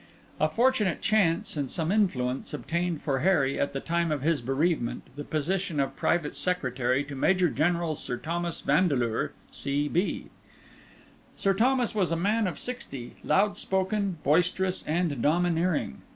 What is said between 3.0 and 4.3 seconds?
for Harry, at the time of